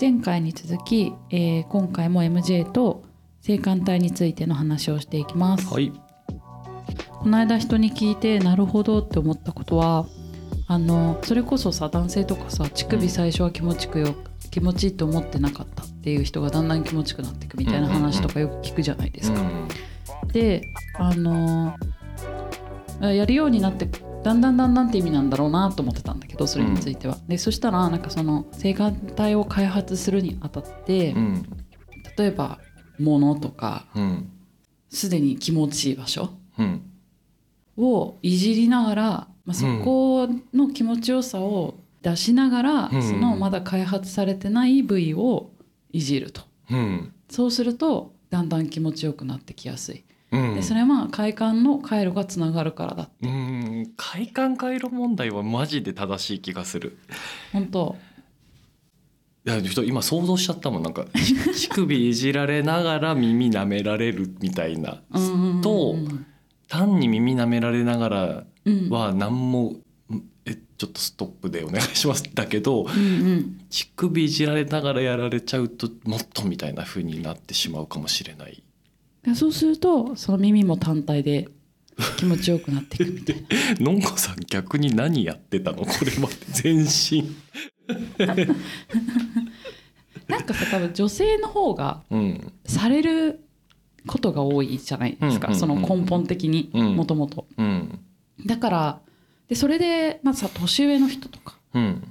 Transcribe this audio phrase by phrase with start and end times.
[0.00, 3.02] 前回に続き、えー今回も MJ と
[3.42, 5.92] 性感帯についての話をしていきます、はい。
[7.18, 10.06] この間人に聞いてなるほどって思ったことは
[10.68, 14.14] あのそれこそさ男性とかさ乳首最初は気持ちくよ、
[14.50, 19.42] 気持ちいいと思ってなかったっていう人がだんだん気持ちよくなっていくみたいな話とかよく聞くじゃないですか。
[20.32, 20.62] で
[20.98, 21.74] あの
[23.02, 23.86] やるようになって
[24.22, 27.18] だんだんだんだんって意味なんだろうなと思ってたんだけどそれについては。
[27.28, 31.42] でそしたらなんかその性感帯を開発するにあたって、うん。
[32.16, 32.58] 例えば
[32.98, 34.30] 物とかうん。
[34.88, 36.82] すでに気持ちいい場所うん。
[37.76, 39.02] をいじりながら、
[39.44, 43.02] まあ、そこの気持ちよさを出しながら、うん。
[43.02, 45.50] そのまだ開発されてない部位を
[45.92, 46.42] いじると。
[46.70, 47.12] うん。
[47.28, 49.96] そうするとだんだん気持ちよくなってきやすい。
[49.96, 53.92] うんでそれは快感の回路がつながるからだうん。
[53.96, 56.98] 快感回路問題はマジで正しい気がする。
[57.52, 57.96] 本当。
[59.46, 65.02] いやちょっと今想像しちゃったもんなんか 乳首いじられながら耳舐められるみたいな。
[65.10, 65.96] うんうんうんと
[66.68, 69.74] 単に耳舐められながらうんは何も
[70.44, 72.22] えちょっとストップでお願いします。
[72.32, 73.60] だけどうんうん。
[73.68, 78.52] 乳首いじられながらやられちゃうともっとみたいな風になってしまうかもしれない。
[78.52, 78.62] で
[79.34, 81.48] そうするとその耳も単体で
[82.16, 83.42] 気持ちよくなっていくみたいな。
[83.84, 85.84] のんこさん逆に何やってたの？
[85.84, 87.24] これまで全身。
[90.28, 92.52] なんかさ多分女性の方がうん。
[92.64, 93.44] される
[94.06, 96.96] ことが多いじゃないですか、その根本的にうん。
[96.96, 97.98] もともとうん。
[98.46, 99.00] だから
[99.48, 102.02] でそれでまずさ年上の人とかうん。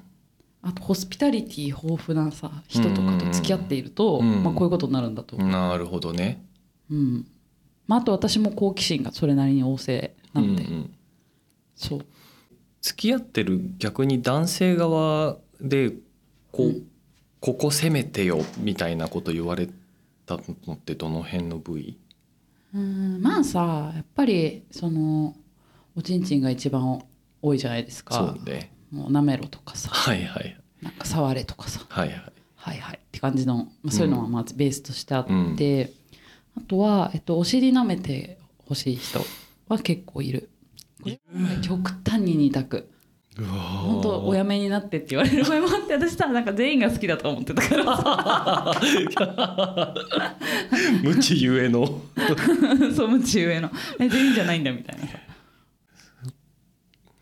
[0.62, 4.44] あとホスピタリティ豊富なさ人とかと付き合っていると、うん。
[4.44, 5.38] まあ、こういうことになるんだと。
[5.38, 6.46] 思う、なるほどね
[6.92, 7.28] うん。
[7.88, 10.94] まあ、あと私も好奇心がそれなりに旺盛なので、うんうん
[11.76, 12.06] そう。
[12.82, 15.92] 付き合ってる逆に男性側で
[16.52, 16.88] こう、うん。
[17.42, 19.70] ここ攻めてよみたいなこと言われ
[20.26, 20.38] た
[20.68, 21.98] のってどの辺の部位？
[22.76, 23.22] うん。
[23.22, 25.34] まあさやっぱりその
[25.96, 27.02] おちんちんが一番
[27.42, 28.14] 多いじゃないですか。
[28.14, 28.74] そうね。
[28.92, 29.88] もうなめろとかさ。
[29.90, 30.60] はいはい。
[30.82, 31.80] なんか触れとかさ。
[31.88, 32.34] はいはい。
[32.58, 32.98] はいはい。
[32.98, 35.56] って感じの、まあ、そういうのはまずベースとしてあって、うん
[36.58, 38.38] あとは、えっと、お尻舐めて
[38.68, 39.20] ほしい人
[39.68, 40.50] は結構いる。
[41.62, 42.90] 極端に二択。
[43.38, 47.96] うわ本当おやめになってって言われる場合もあって私さなんか全員が好きだと思ってたから。
[47.96, 48.76] さ
[51.04, 52.02] 無知ゆえの。
[52.94, 53.72] そう無知上の。
[54.00, 55.08] え全員じゃないんだみたいな。
[55.08, 55.20] さ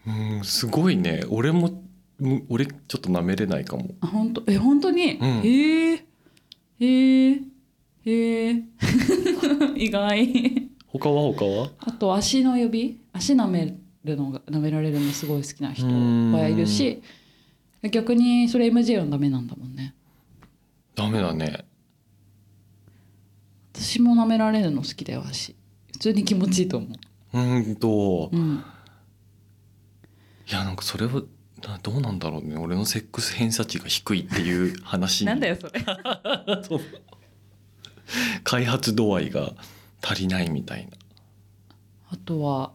[0.07, 1.23] うんすごいね。
[1.29, 1.83] 俺も
[2.19, 3.89] む俺ちょっと舐めれないかも。
[4.01, 4.43] あ本当？
[4.47, 5.41] え本当に、ん。
[5.43, 6.05] へえ
[6.79, 7.41] へえ
[8.09, 8.63] へえ
[9.75, 10.69] 意外。
[10.87, 11.71] 他は他は？
[11.79, 13.01] あと足の指？
[13.11, 17.01] 足舐めるのが舐められるのすごい好きな人はいるし
[17.91, 19.93] 逆にそれ MJ はダメなんだもんね。
[20.95, 21.65] ダメだね。
[23.73, 25.55] 私も舐められるの好きだよ足。
[25.91, 27.37] 普通に気持ちいいと思う。
[27.37, 28.29] うーんと。
[28.31, 28.63] うん。
[30.49, 31.21] いやなんかそれは
[31.67, 32.55] などうなんだろうね。
[32.57, 35.21] 俺のセックス偏差値が低いっていう話。
[35.21, 35.79] になんだよそれ。
[36.63, 36.79] そ う
[38.43, 39.53] 開発度合いが
[40.01, 40.91] 足りないみたいな。
[42.09, 42.71] あとは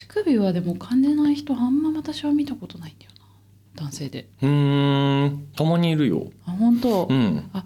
[0.00, 3.84] 乳首はでも噛んでない人あんま私は見たことないんだよな。
[3.84, 4.28] 男性で。
[4.42, 5.48] うーん。
[5.54, 6.30] たまにいるよ。
[6.46, 7.50] あ本当、うん。
[7.52, 7.64] あ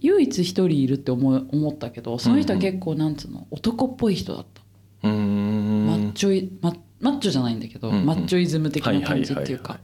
[0.00, 4.62] 唯一一人いるって思い思ったけどその人は結構なんつうの男っぽい人だった、
[5.08, 5.86] うーん。
[5.86, 8.06] マッチョイママッチョじゃないんだけど、うんうん。
[8.06, 9.82] マッチョイズム的な感じっていうか、はい。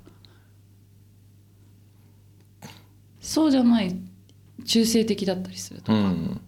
[3.21, 3.97] そうじゃない
[4.69, 6.41] 中性的だったりするとか、うん。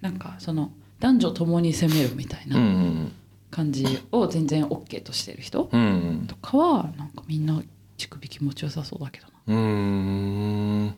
[0.00, 0.70] なんかその
[1.00, 3.12] 男女共に攻めるみたいうんうなん。
[3.50, 6.24] 感じを全然 OK としてる人うん。
[6.28, 7.62] とかはなんかみんな
[7.96, 9.32] 乳首気持ちよさそうだけどな。
[9.46, 10.96] うーん。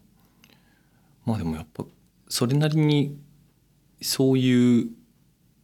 [1.24, 1.84] まあでもやっぱ
[2.28, 3.16] それなりに
[4.02, 4.90] そういう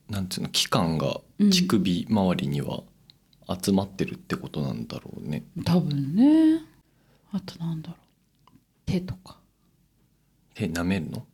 [0.09, 1.51] なんていうの期間がうん。
[1.51, 2.83] 乳首周りには
[3.63, 5.45] 集まってるってことなんだろうね。
[5.65, 6.61] 多分ね。
[7.33, 7.99] あとなんだろう。
[8.87, 9.39] 手とか
[10.55, 11.27] 手舐めるの？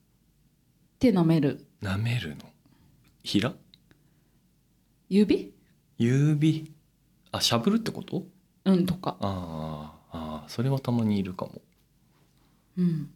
[0.99, 1.67] 手舐める。
[1.82, 2.37] 舐めるの？
[3.22, 3.52] 平
[5.08, 5.55] 指？
[5.99, 6.72] 指？
[7.32, 8.25] あしゃぶるってこと？
[8.64, 9.17] うんとか。
[9.20, 11.61] あーあーそれはたまにいるかも。
[12.78, 13.11] うん。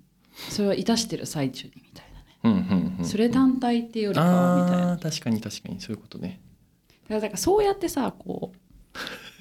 [0.51, 2.39] それはいたしてる最中にみたいなね。
[2.45, 4.93] うんうんうん、それ単体っていうよりかはみたいな。
[4.93, 5.81] あー確かに確かに。
[5.81, 6.41] そういうことね。
[7.05, 8.53] だからだからそうやってさこ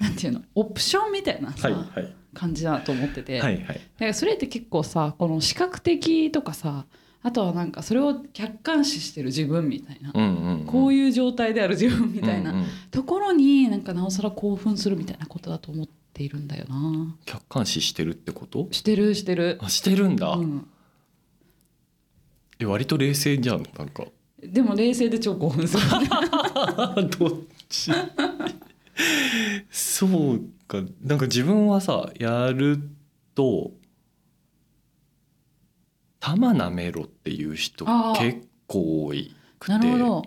[0.00, 0.42] うなんていうの？
[0.54, 3.66] オプションみたいなさ、はいはい感じだと思ってて、はいはい。
[3.66, 6.84] だからそれって結構さこの視覚的とかさ
[7.22, 12.54] あとはなんかそれを客観視してる自分みたいな、うんうんうん、こういう状態である自分みたいな。
[12.90, 17.16] ところになんかなおさら興奮するみたいなことだと思っているんだよな。
[17.24, 18.68] 客観視してるってこと？
[18.72, 19.58] してるしてる。
[19.62, 20.66] あしてるんだ、うん、
[22.58, 24.04] え割と冷静じゃんなんか。
[24.42, 25.82] でも冷静で超興奮する。
[27.18, 27.30] どっ
[27.70, 27.90] ち？
[29.72, 32.78] そうかなんか自分はさやる
[33.34, 33.72] と
[36.20, 37.84] 「玉なめろ」っていう人
[38.16, 39.72] 結構多いくて。
[39.72, 40.22] なるほど。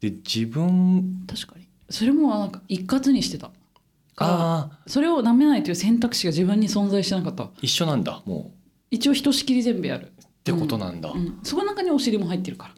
[0.00, 1.66] で自分確かに。
[1.90, 3.50] それもなんか一括にしてた。
[4.20, 7.50] ああそれを舐めないという選択肢が自分に存在してなかった。
[7.62, 8.58] 一緒なんだもう。
[8.90, 10.12] 一応ひとしきり全部やる。
[10.48, 12.74] ってことなんだ、うん、そこの中にお尻も入ってるから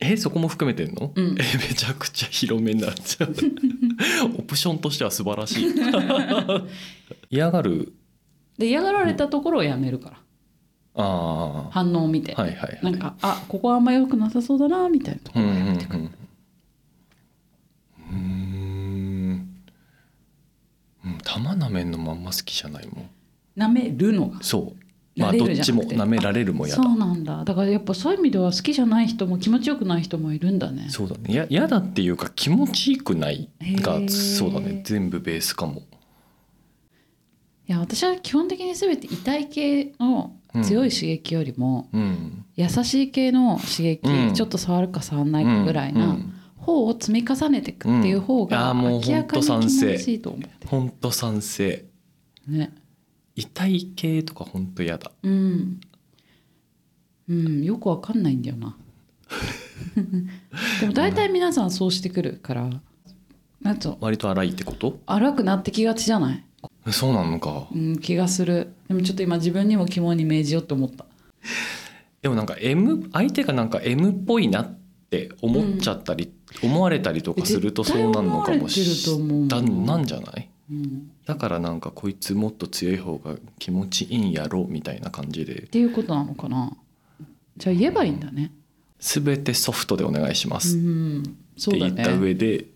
[0.00, 1.36] えそこも含めてんの、うん。
[1.38, 3.34] えめちゃくちゃ広めになっちゃう。
[4.38, 5.74] オプションとしては素晴らしい。
[7.30, 7.92] 嫌がる。
[8.58, 10.18] で嫌がられたところをやめるから。
[11.00, 12.80] あ反応を見て、あはいはいはい。
[12.82, 19.48] なんかあここはあんま良くなさそうだなみたいなところをやめてくる、うーん。
[21.04, 23.10] うん玉なめんのまんま好きじゃないもん。
[23.56, 24.42] 舐めるのが。
[24.42, 24.87] そう
[25.18, 26.82] まあどっちも舐められるも嫌だ。
[26.82, 27.44] そうなんだ。
[27.44, 30.86] だからやっぱそういう意味では好きじゃない人も気持ちよくない人もいるんだね。
[30.88, 31.34] そうだね。
[31.34, 34.82] や嫌だっていうか気持ちよくないがそうだね。
[34.84, 35.82] 全部ベースかも。
[37.68, 42.44] いや私は基本的に全て痛い系の強い刺激よりも、うん。
[42.56, 44.34] 優しい系の刺激、うん。
[44.34, 46.32] ちょっと触るか触らないかぐらいな、うん。
[46.56, 51.84] 方を積み重ねていくっていう方が明らかに気持ちいいと思って、ほんと賛成。
[52.46, 52.72] ね
[53.38, 55.12] 痛い系とかほんと嫌だ。
[55.22, 55.80] うん。
[57.28, 57.62] うん。
[57.62, 58.76] よくわかんないんだよな。
[60.80, 62.68] でも大体皆さんそうしてくるから。
[63.62, 63.98] なんつうの？
[64.00, 64.98] 割と荒いってこと？
[65.06, 66.44] 荒くなってきがちじゃない、
[66.90, 67.66] そうなのか。
[67.72, 68.72] うん、気がする。
[68.88, 71.06] でもちょっと今自分にも肝に銘じようと思った。
[72.22, 74.78] でもなんか M 相手がなんか M っぽいなっ
[75.10, 76.32] て思っちゃったり、
[76.62, 79.28] 思われたりとかするとそうなんのかもし思われてると思う。
[79.28, 80.48] もんだなんじゃない？
[80.70, 81.10] うん。
[81.26, 85.62] だからなんかこいつもっと強い方が気持ちいいんやろみたいな感じで。
[85.62, 86.72] っていうことなのかな？
[87.56, 88.52] じゃあ言えばいいんだね。
[89.00, 91.36] 全てソフトでお願いしまうすっん。
[91.56, 92.66] そて言った上で、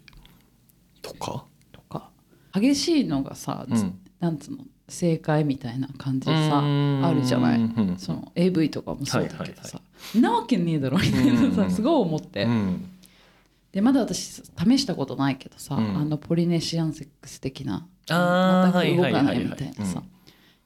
[1.02, 2.10] とか、とか。
[2.54, 3.98] 激しいのがさ、うん。
[4.20, 4.58] なんつうの？
[4.88, 7.00] 正解みたいな感じでさうん。
[7.04, 7.60] あるじゃない？
[7.60, 7.96] うん。
[7.98, 9.80] その AV とかもそうだけどはいはいさ、
[10.20, 11.52] なわけねえだろみたいなうん。
[11.52, 12.88] さすごい思って、うん
[13.72, 15.96] でまだ私試したことないけどさ、うん。
[15.96, 20.12] あのポリネシアンセックス的な全く動かないみたいなさうん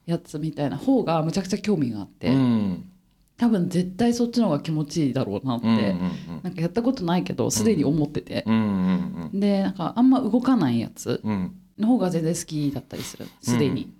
[0.05, 2.89] やつみたいな方がむちゃくちゃ興味があって、うん。
[3.37, 6.11] 多分絶対そっちの方が気持ちいいだろうなって、うんうん
[6.43, 11.55] なんかやったことないけどすでに思ってて、うんうんうんでなんかあんま動かないやつうん。
[11.77, 13.27] の方が全然好きだったりする。
[13.41, 13.93] すでに、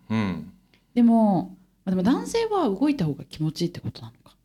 [0.96, 1.56] でも
[1.86, 4.36] まあでも男性は動いた方が気持ちいいってことなのか。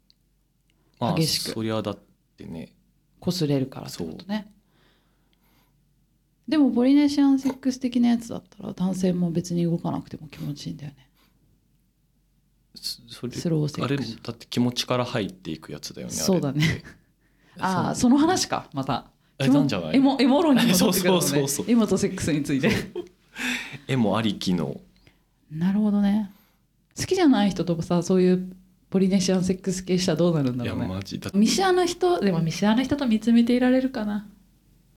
[1.00, 1.52] まあ激しく。
[1.52, 1.98] そりゃだっ
[2.36, 2.72] てね
[3.30, 4.50] 擦れるからってことね。
[6.48, 11.08] でもポリネシアンセックス的なやつだったら男性も別に動かなくても気持ちいいんだよね。
[12.74, 14.16] そそれスローセックス。
[14.22, 16.82] だって気持ちから入っていくやつだよねそうだね。
[17.58, 19.06] あああそその話かまた。
[19.38, 19.96] えなんじゃない？
[19.96, 21.22] エモエモ論に戻ってくるのね。
[21.26, 22.70] そうそうそうエモとセックスについて。
[23.88, 24.80] 絵もありきの。
[25.50, 26.30] なるほどね。
[26.98, 28.56] 好きじゃない人とさそういう
[28.92, 30.88] ポリネシアンセックス系したらどうなるんだいやろうね。
[30.88, 31.30] マジだ。
[31.32, 34.26] 見知らぬ人でも見知らぬ人と見つめていられるかな。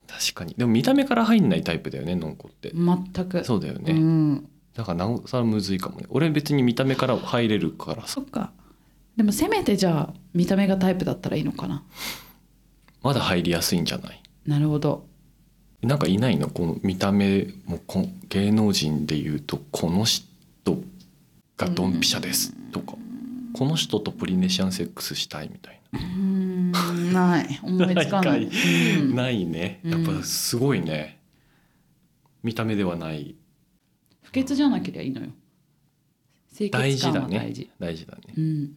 [0.06, 0.54] 確かに。
[0.58, 2.74] でも見た目から入んないタイプだよねのんこって。
[2.74, 3.46] 全く。
[3.46, 4.50] そうだよね、うん。
[4.74, 6.08] だからなおさらむずいかもね。
[6.10, 8.02] 俺別に見た目から入れるから。
[8.02, 8.52] さそっか。
[9.16, 11.82] でもせめてじゃあ見た目がタイプだったらいいのかな。
[13.02, 14.22] まだ入りやすいんじゃない？
[14.46, 15.08] なるほど。
[15.82, 16.50] なんかいないの？
[16.50, 20.26] この見た目もこ芸能人でいうとこの人
[21.56, 22.96] がドンピシャですとか
[23.58, 26.72] この人とポリネシアンセックスしたいみたいうーん
[27.14, 27.60] ない。
[27.64, 28.50] 思いつかない。
[29.14, 29.80] ないね。
[29.84, 31.20] やっぱすごいね。
[32.44, 33.36] 見た目ではない。
[34.24, 35.28] 不潔じゃなければいいのよ。
[36.56, 37.70] 清大潔事だね感は大事。
[37.80, 38.22] 大事だね。
[38.38, 38.72] うん。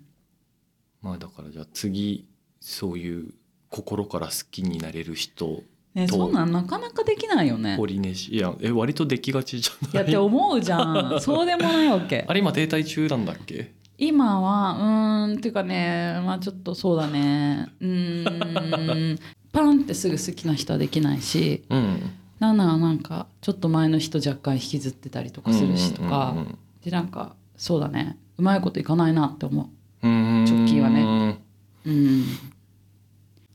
[1.03, 2.27] まあだからじゃあ次
[2.61, 3.35] そういう
[3.71, 5.63] 心から好きになれる人と。
[5.95, 7.77] ねそんなんなかなかできないよね。
[7.77, 9.97] ポリネシアンえ割とできがちじゃい？
[9.97, 11.19] やってない思うじゃん。
[11.21, 12.25] そうでもないわけ。
[12.29, 13.73] あれ今停滞中なんだっけ？
[13.99, 17.69] 今はうーんっていうかねまあちょっとそうだね。
[17.81, 19.19] うーん。
[19.52, 22.11] パンってすぐ好きな人はできないしうん。
[22.38, 28.17] なんならなんかちょっと前の人若干引きずってたりとかするしとか、うんうんでなんかそうだね。
[28.38, 29.69] うまいこといかないなって思
[30.02, 30.09] う。
[30.09, 31.40] んうん直近はね。
[31.85, 32.21] ううん。
[32.21, 32.25] い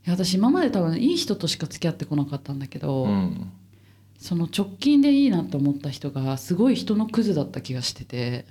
[0.04, 3.50] や私今まで多分いい人としか付き合ってこなかったんだけど、うん。
[4.18, 8.46] その直近でいいなって思った人がすごい人のクズだった気がしてて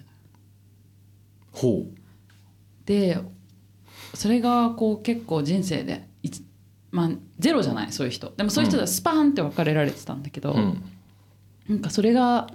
[1.53, 1.86] ほ
[2.86, 3.17] で
[4.13, 6.07] それがこう結構人生で
[6.91, 8.31] まあゼロじゃないそういう人。
[8.38, 10.83] でもそういう人はスパーンって別れられてたんだけど、ううん。
[11.67, 12.48] なんかそれが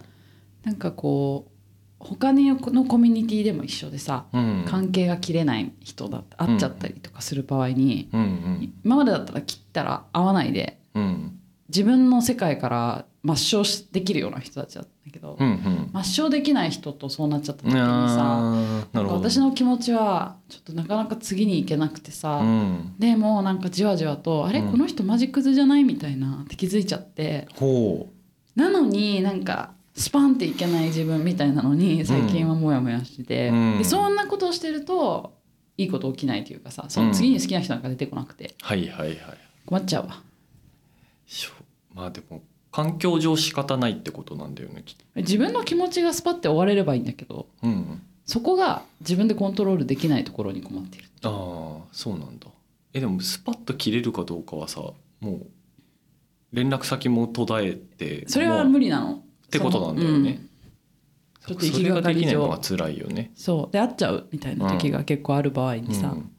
[0.64, 1.52] なんかこう
[1.98, 4.64] 他のコミュニティでも一緒でさ、うん。
[4.68, 8.20] 関係が切れない人だって会っちゃったりとかする場合に、うん。
[8.20, 8.72] うん。
[8.84, 11.37] 今までだったら切ったら会わないでうん
[11.68, 15.90] 自分の世界から抹消しできるような人たちだったけど、うんうん。
[15.92, 22.94] 抹消できない人とそうなっちゃった時にさ私の気持ちはちょっとなかなか次に行けなくてさ、うん。
[22.98, 24.70] でもなんかじわじわとあれ、うん。
[24.70, 28.08] この人マジクズじゃないみたいなって気づいちゃってほ
[28.56, 33.78] なのになんかスパンっていけない自分みたいなのに最近はモヤモヤしてて、うん。
[33.78, 35.34] でそんなことをしてると
[35.76, 38.46] いいこと起きないというかさその次に好きな人なんか出てこなくて。
[38.46, 39.18] うはいはいはい。
[39.66, 40.22] 困っちゃうわ
[41.94, 45.04] まあでも環境上仕方ないってことなんだよねきっと。
[45.16, 51.30] 自分の気持ちがスパッて終われればいいんだけどうんそこが自分でコントロールできないところに困ってるああ
[51.92, 52.46] そうなんだ。
[52.92, 54.80] えでもスパッと切れるかどうかはさ
[55.20, 55.46] もう
[56.52, 59.22] 連絡先も途絶えてそれは無理なの。
[59.46, 60.42] ってことなんだよね、
[61.46, 63.30] ちょっと行それがかり上できないのが辛いよね。
[63.34, 63.72] そう。
[63.72, 66.30] で会っちゃうみたいな時が結構ある場合にさ、うん。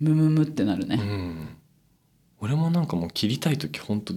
[0.00, 1.46] ムムムってなるうねん、俺も
[2.84, 4.12] なんかもう切りたい時本当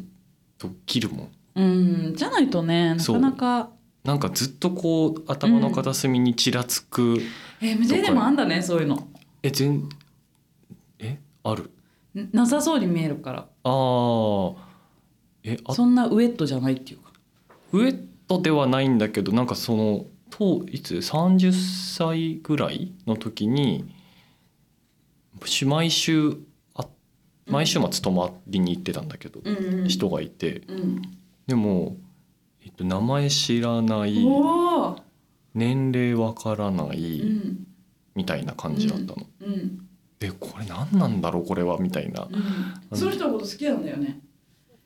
[0.58, 1.30] と切るも。
[1.56, 3.70] んうんじゃないとねなかなか。
[4.04, 7.18] なんかずっとこう頭の片隅にちらつく、
[7.62, 9.08] え MJ でもあんだねそういうの。
[9.42, 9.88] え全
[11.00, 11.72] えある？
[12.20, 13.48] んなさそうに見えるから。
[13.64, 14.56] あー。
[15.44, 17.14] えあそんなウエットじゃないっていうか。
[17.72, 21.54] ウエットではないんだけどなんかそのといつ？30
[21.96, 23.86] 歳ぐらいの時に
[25.46, 26.36] し毎週あ
[27.48, 29.88] 毎週末泊まりに行ってたんだけど、うんうん。
[29.88, 30.62] 人がいて。
[30.68, 31.02] うん。
[31.48, 31.98] でも、
[32.64, 34.16] えっと、名前知らない
[35.54, 37.66] 年齢わからなういん。
[38.16, 39.26] みたいな感じだったの。
[39.42, 39.80] うん。
[40.20, 42.28] でこれ何なんだろうこれはみたいな。
[42.92, 42.98] うん。
[42.98, 44.20] その人のこと好きなんだよね。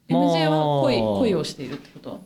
[0.10, 2.22] まあ MJ は恋恋をしているってこと？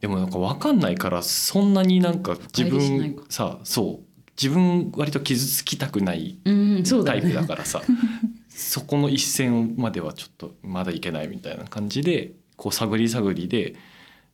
[0.00, 4.06] でもなんか分かんないからそんなになんか自分さそう。
[4.40, 6.36] 自分割と傷つきたくない
[7.06, 7.80] タイプだからさ
[8.56, 13.74] そこの一線まではちょっとまだいけないみたいな感じでこう探り探りで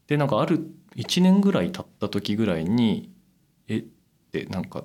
[0.07, 0.65] でなんかある
[0.95, 3.11] 1年ぐらい経った時ぐらいに
[3.67, 3.85] 「えっ?」
[4.31, 4.85] てなんか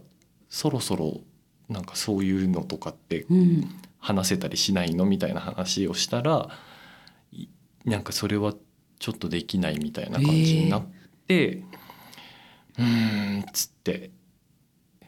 [0.50, 1.22] そろそろ
[1.70, 6.50] なんかそういうのとかってうん話せたりしないのみたいな話をしたら
[7.32, 7.48] い
[7.86, 8.56] なんかそれは
[9.00, 10.86] ちょっとできないみたいな感じになっ
[11.27, 11.63] て、
[12.77, 14.10] うーんっつって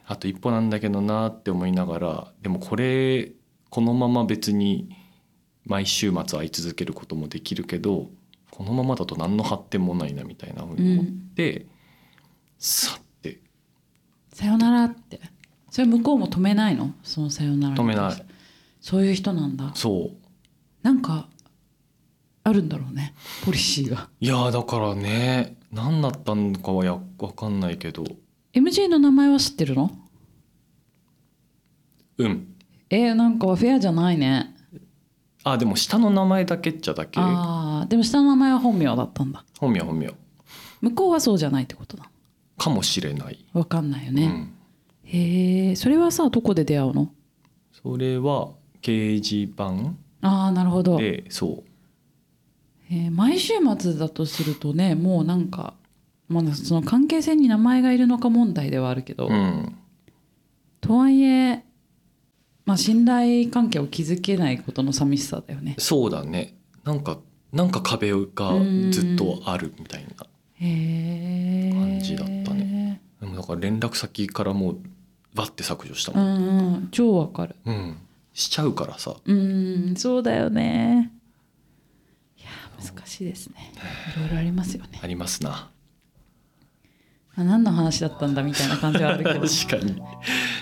[0.05, 3.31] あと一歩なんだけどなって思いながらでもこれ
[3.69, 4.89] このまま別に
[5.65, 8.09] 毎週末会い続けることもできるけど
[8.49, 11.65] このままだと何の発展もないなみたいなふうに思って、
[12.57, 13.39] さって。
[14.33, 15.21] さよならって。
[15.69, 16.93] それ向こうも止めないの？
[17.03, 18.25] そのさよならに止めない。
[18.81, 19.71] そういう人なんだ。
[19.75, 20.17] そう。
[20.81, 21.29] なんか
[22.43, 23.13] あるんだろうね。
[23.45, 24.09] ポリシーが。
[24.19, 28.03] いやーだからね何だったのかはや分かんないけど。
[28.53, 29.91] MJ の名前は知ってるの？
[32.17, 32.49] うん
[32.89, 34.55] えー、なんかフェアじゃないね。
[35.43, 37.19] あでも下の名前だけっちゃだけ。
[37.19, 39.43] ああでも下の名前は本名だったんだ。
[39.60, 40.13] 本名本名。
[40.81, 42.10] 向こうはそうじゃないってことだ。
[42.58, 44.53] かもしれない、わかんないよね、うん、
[45.03, 47.13] へえそれはさどこで出会うの？
[47.72, 48.50] それは
[48.81, 49.93] 掲示板。
[50.22, 51.63] ああなるほど、でそ
[52.91, 55.74] えー毎週末だとするとねもうなんか、
[56.27, 59.77] まあ、その関係性に名前がいるのか問題ではあるけど、う、うん、
[60.81, 61.63] とはいえ、
[62.69, 65.73] まあ、信頼関係を築けないことの寂しさだよね。
[65.79, 66.55] そうだね。
[66.83, 67.17] なんか
[67.51, 68.17] なんか壁が
[68.91, 73.01] ずっとあるみたいな感じだったね。
[73.19, 74.77] でもだから連絡先からもう
[75.33, 76.88] バッて削除したうもん、んうん。
[76.91, 77.55] 超わかる。
[77.65, 77.97] うん、
[78.33, 79.15] しちゃうからさ。
[79.25, 81.11] うんそうだよね。
[82.38, 83.73] いやー難しいですね。
[84.15, 84.99] いろいろありますよね。
[85.01, 85.71] ありますな。
[87.35, 89.43] あ何の話だったんだみたいな感じはあるけど。
[89.43, 89.99] い 確かに。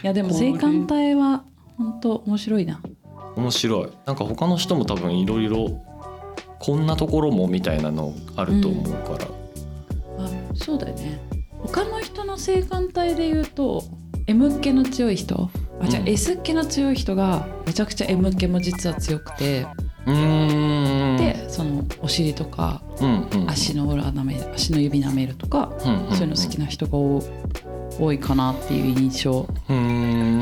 [0.03, 1.43] やでも性感帯は
[1.77, 2.81] 本当面白いな。
[3.35, 3.89] 面白い。
[4.05, 5.83] なんか他の人も多分いろいろ
[6.59, 9.27] こんなところもみたいなのあると思うから、
[10.17, 11.21] あそうだよね。
[11.59, 13.83] 他の人の性感帯で言うと
[14.25, 15.49] M っ気の強い人？
[15.79, 16.09] あじゃあうん。
[16.09, 19.67] S っ気の強い人がめちゃくちゃ M っ気も実は強くて、
[20.07, 21.17] うーん。
[21.17, 23.49] でそのお尻とかうんうん。
[23.49, 27.23] 足の裏舐める足の指舐めるとか、うんうんそういうの好きな人が多
[27.99, 29.47] 多いかなっていう印象。
[29.69, 30.36] うーん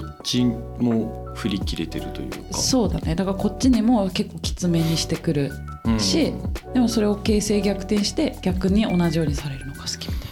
[0.00, 2.58] どっちも振り切れてるというか。
[2.58, 3.14] そうだね。
[3.14, 5.52] だからこっちにも結構きつめにしてくる
[5.84, 6.00] うん。
[6.00, 6.32] し
[6.74, 10.28] でもそれを形勢逆転して逆に同じようにされるのが好きみたい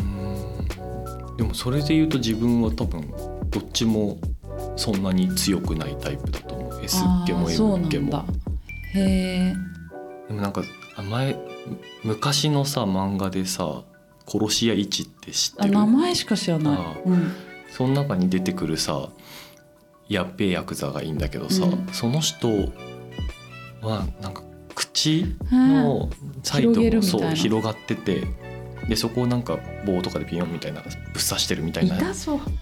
[0.00, 1.36] うん。
[1.36, 3.12] でもそれで言うと自分は多分
[3.50, 4.18] どっちも
[4.76, 6.80] そんなに強くないタイプだと思う。
[6.84, 8.24] S っ気も M っ気も。
[8.94, 9.54] へえ
[10.28, 10.62] でもなんか
[10.96, 11.36] あ前
[12.04, 13.82] 昔のさ漫画でさ
[14.26, 15.78] 「殺し屋一」って知ってる？
[15.78, 16.76] あ名前しか知らない。
[16.76, 16.96] あ。
[17.04, 17.32] うん
[17.68, 19.10] その中に出てくるさ
[20.08, 21.86] やっべえヤクザがいいんだけどさ、うん。
[21.92, 22.48] その人
[23.82, 24.42] はなんか
[24.74, 26.08] 口の
[26.42, 28.24] サイトもそう広がってて
[28.88, 31.98] でそこをなんか棒とかでビヨンみたいなぶっ刺してるみたいな。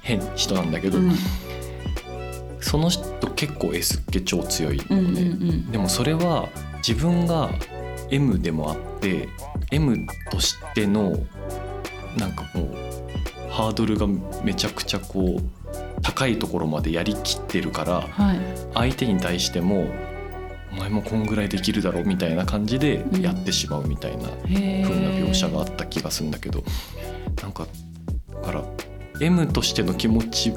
[0.02, 1.12] 変人なんだけど、うん。
[2.60, 3.04] その人
[3.36, 5.70] 結構 S っ気超強いうんうんのね、うん。
[5.70, 6.48] でもそれは
[6.78, 7.50] 自分が
[8.10, 9.28] M でもあって
[9.70, 11.16] M としての
[12.16, 12.85] なんかもう
[13.56, 14.06] ハードルが
[14.44, 18.38] めちゃくちゃこう高いところまでやりきってるからはい。
[18.74, 19.86] 相手に対しても
[20.72, 24.24] 「お前もこんぐらいできるだろ」みたいな感じでやってしまうみたいな。
[24.28, 26.62] 風な描写があった気がするんだけど
[27.40, 27.66] なんか
[28.34, 28.62] だから
[29.22, 30.52] M としての気持ち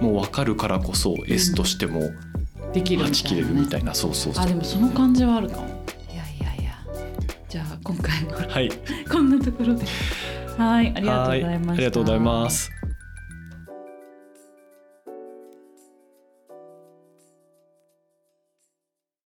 [0.00, 2.00] も分かるからこそ S としても
[2.72, 4.32] できるみはち切れるみたいいなそうそう。
[4.36, 5.68] あでもその感じはあるかも。
[6.12, 6.72] いやいやいや。
[7.48, 8.70] じゃあ今回ははい
[9.08, 9.84] こんなところで。
[10.58, 11.72] はいありがとうございました。
[11.72, 12.77] ありがとうございます